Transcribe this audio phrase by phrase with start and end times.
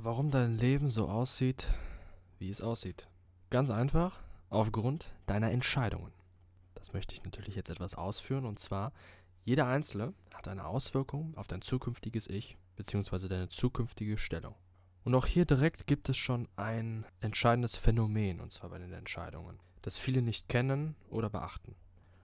[0.00, 1.72] Warum dein Leben so aussieht,
[2.38, 3.08] wie es aussieht.
[3.50, 6.12] Ganz einfach, aufgrund deiner Entscheidungen.
[6.76, 8.92] Das möchte ich natürlich jetzt etwas ausführen und zwar,
[9.44, 13.26] jeder Einzelne hat eine Auswirkung auf dein zukünftiges Ich bzw.
[13.26, 14.54] deine zukünftige Stellung.
[15.02, 19.58] Und auch hier direkt gibt es schon ein entscheidendes Phänomen, und zwar bei den Entscheidungen,
[19.82, 21.74] das viele nicht kennen oder beachten.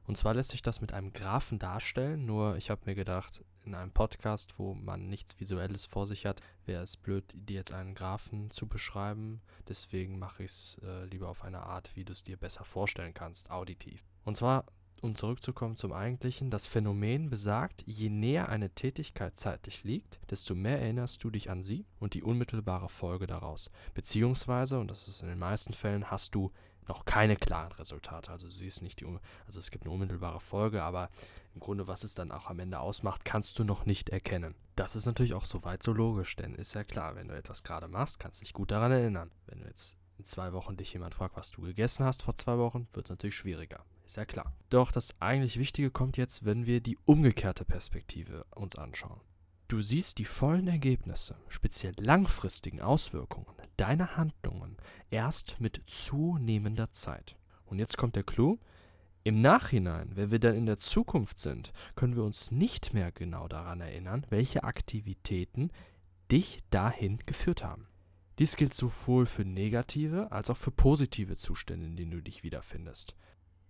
[0.06, 3.74] Und zwar lässt sich das mit einem Graphen darstellen, nur ich habe mir gedacht, in
[3.74, 7.94] einem Podcast, wo man nichts Visuelles vor sich hat, wäre es blöd, dir jetzt einen
[7.94, 9.40] Graphen zu beschreiben.
[9.68, 13.14] Deswegen mache ich es äh, lieber auf eine Art, wie du es dir besser vorstellen
[13.14, 14.04] kannst, auditiv.
[14.24, 14.66] Und zwar,
[15.00, 20.80] um zurückzukommen zum Eigentlichen, das Phänomen besagt, je näher eine Tätigkeit zeitlich liegt, desto mehr
[20.80, 23.70] erinnerst du dich an sie und die unmittelbare Folge daraus.
[23.94, 26.52] Beziehungsweise, und das ist in den meisten Fällen, hast du
[26.88, 28.30] noch keine klaren Resultate.
[28.30, 29.06] Also du siehst nicht die,
[29.46, 31.10] also es gibt eine unmittelbare Folge, aber
[31.54, 34.54] im Grunde, was es dann auch am Ende ausmacht, kannst du noch nicht erkennen.
[34.76, 37.88] Das ist natürlich auch soweit so logisch, denn ist ja klar, wenn du etwas gerade
[37.88, 39.30] machst, kannst du dich gut daran erinnern.
[39.46, 42.58] Wenn du jetzt in zwei Wochen dich jemand fragt, was du gegessen hast vor zwei
[42.58, 43.84] Wochen, wird es natürlich schwieriger.
[44.04, 44.52] Ist ja klar.
[44.68, 49.20] Doch das eigentlich Wichtige kommt jetzt, wenn wir die umgekehrte Perspektive uns anschauen.
[49.68, 53.46] Du siehst die vollen Ergebnisse, speziell langfristigen Auswirkungen
[53.76, 54.76] deiner Handlungen
[55.10, 57.36] erst mit zunehmender Zeit.
[57.64, 58.58] Und jetzt kommt der Clou.
[59.22, 63.48] Im Nachhinein, wenn wir dann in der Zukunft sind, können wir uns nicht mehr genau
[63.48, 65.70] daran erinnern, welche Aktivitäten
[66.30, 67.88] dich dahin geführt haben.
[68.38, 73.14] Dies gilt sowohl für negative als auch für positive Zustände, in denen du dich wiederfindest.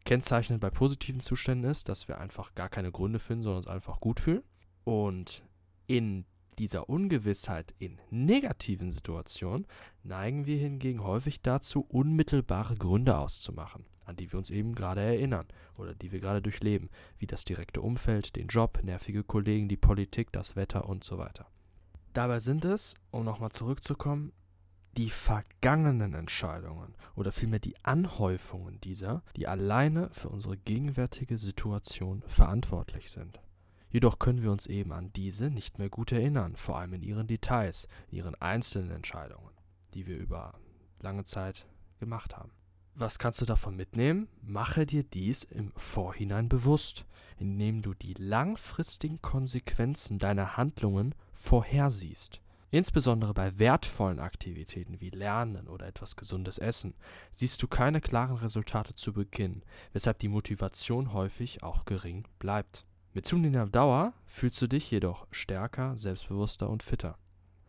[0.05, 4.01] Kennzeichnend bei positiven Zuständen ist, dass wir einfach gar keine Gründe finden, sondern uns einfach
[4.01, 4.43] gut fühlen.
[4.85, 5.45] Und
[5.87, 6.27] in
[6.59, 9.67] dieser Ungewissheit in negativen Situationen
[10.03, 15.47] neigen wir hingegen häufig dazu, unmittelbare Gründe auszumachen, an die wir uns eben gerade erinnern
[15.77, 20.33] oder die wir gerade durchleben, wie das direkte Umfeld, den Job, nervige Kollegen, die Politik,
[20.33, 21.47] das Wetter und so weiter.
[22.13, 24.33] Dabei sind es, um nochmal zurückzukommen,
[24.97, 33.11] die vergangenen Entscheidungen oder vielmehr die Anhäufungen dieser, die alleine für unsere gegenwärtige Situation verantwortlich
[33.11, 33.41] sind.
[33.95, 37.29] Jedoch können wir uns eben an diese nicht mehr gut erinnern, vor allem in ihren
[37.29, 39.53] Details, in ihren einzelnen Entscheidungen,
[39.95, 40.59] die wir über
[40.99, 41.69] lange Zeit
[42.01, 42.51] gemacht haben.
[42.97, 44.27] Was kannst du davon mitnehmen?
[44.43, 47.07] Mache dir dies im Vorhinein bewusst,
[47.39, 52.41] indem du die langfristigen Konsequenzen deiner Handlungen vorhersiehst.
[52.73, 56.95] Insbesondere bei wertvollen Aktivitäten wie Lernen oder etwas gesundes Essen
[57.31, 59.63] siehst du keine klaren Resultate zu Beginn,
[59.93, 62.85] weshalb die Motivation häufig auch gering bleibt.
[63.15, 67.17] Mit zunehmender Dauer fühlst du dich jedoch stärker, selbstbewusster und fitter.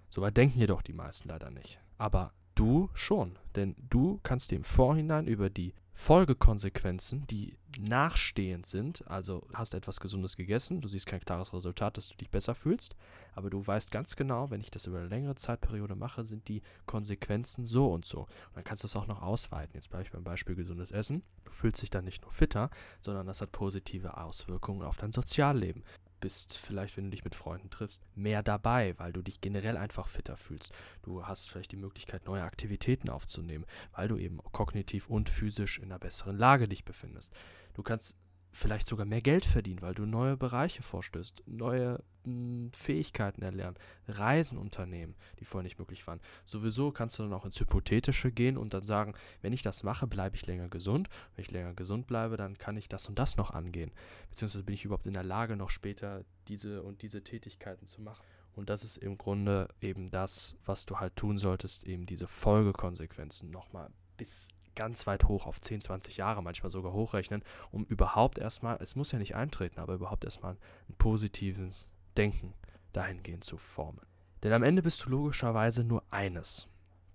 [0.07, 1.79] Soweit denken jedoch die meisten leider nicht.
[1.99, 9.47] Aber du schon, denn du kannst im Vorhinein über die Folgekonsequenzen, die nachstehend sind, also
[9.53, 12.95] hast etwas Gesundes gegessen, du siehst kein klares Resultat, dass du dich besser fühlst,
[13.33, 16.61] aber du weißt ganz genau, wenn ich das über eine längere Zeitperiode mache, sind die
[16.85, 18.19] Konsequenzen so und so.
[18.19, 19.73] Und dann kannst du das auch noch ausweiten.
[19.73, 21.23] Jetzt bleibe ich beim Beispiel gesundes Essen.
[21.45, 22.69] Du fühlst dich dann nicht nur fitter,
[22.99, 25.83] sondern das hat positive Auswirkungen auf dein Sozialleben
[26.25, 30.07] bist vielleicht, wenn du dich mit Freunden triffst, mehr dabei, weil du dich generell einfach
[30.07, 30.73] fitter fühlst.
[31.03, 35.91] Du hast vielleicht die Möglichkeit, neue Aktivitäten aufzunehmen, weil du eben kognitiv und physisch in
[35.91, 37.31] einer besseren Lage dich befindest.
[37.75, 38.15] Du kannst
[38.55, 43.77] vielleicht sogar mehr Geld verdienen, weil du neue Bereiche vorstößt, neue hm, Fähigkeiten erlernen,
[44.07, 46.21] Reisen unternehmen, die vorher nicht möglich waren.
[46.45, 50.07] Sowieso kannst du dann auch ins Hypothetische gehen und dann sagen, wenn ich das mache,
[50.07, 51.09] bleibe ich länger gesund.
[51.35, 53.91] Wenn ich länger gesund bleibe, dann kann ich das und das noch angehen.
[54.29, 58.23] Beziehungsweise bin ich überhaupt in der Lage, noch später diese und diese Tätigkeiten zu machen.
[58.53, 63.51] Und das ist im Grunde eben das, was du halt tun solltest, eben diese Folgekonsequenzen
[63.51, 68.77] nochmal bis ganz weit hoch auf 10, 20 Jahre manchmal sogar hochrechnen, um überhaupt erstmal,
[68.81, 70.57] es muss ja nicht eintreten, aber überhaupt erstmal
[70.89, 71.87] ein positives
[72.17, 72.53] Denken
[72.93, 74.01] dahingehend zu formen.
[74.43, 76.67] Denn am Ende bist du logischerweise nur eines,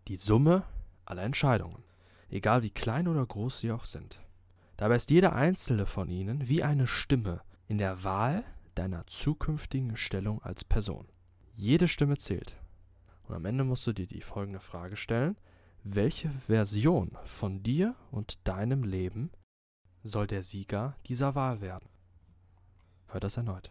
[0.09, 0.65] die Summe
[1.05, 1.85] aller Entscheidungen,
[2.29, 4.21] egal wie klein oder groß sie auch sind.
[4.77, 10.43] Dabei ist jede einzelne von ihnen wie eine Stimme in der Wahl deiner zukünftigen Stellung
[10.43, 11.07] als Person.
[11.55, 12.57] Jede Stimme zählt.
[13.29, 15.37] Und am Ende musst du dir die folgende Frage stellen.
[15.83, 19.31] Welche Version von dir und deinem Leben
[20.03, 21.89] soll der Sieger dieser Wahl werden?
[23.07, 23.71] Hör das erneut.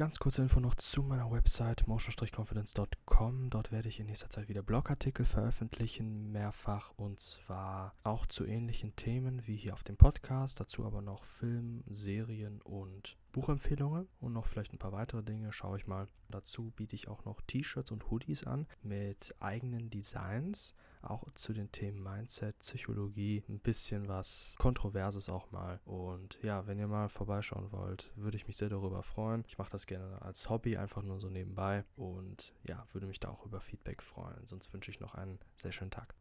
[0.00, 3.50] Ganz kurze Info noch zu meiner Website motion-confidence.com.
[3.50, 8.96] Dort werde ich in nächster Zeit wieder Blogartikel veröffentlichen, mehrfach und zwar auch zu ähnlichen
[8.96, 10.58] Themen wie hier auf dem Podcast.
[10.58, 15.52] Dazu aber noch Film, Serien und Buchempfehlungen und noch vielleicht ein paar weitere Dinge.
[15.52, 16.06] Schaue ich mal.
[16.28, 21.72] Dazu biete ich auch noch T-Shirts und Hoodies an mit eigenen Designs auch zu den
[21.72, 25.80] Themen Mindset, Psychologie, ein bisschen was Kontroverses auch mal.
[25.84, 29.44] Und ja, wenn ihr mal vorbeischauen wollt, würde ich mich sehr darüber freuen.
[29.46, 31.84] Ich mache das gerne als Hobby, einfach nur so nebenbei.
[31.96, 34.46] Und ja, würde mich da auch über Feedback freuen.
[34.46, 36.14] Sonst wünsche ich noch einen sehr schönen Tag.